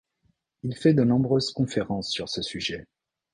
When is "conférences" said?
1.51-2.09